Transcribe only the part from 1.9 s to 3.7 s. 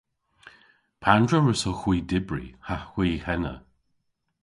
dybri ha hwi ena?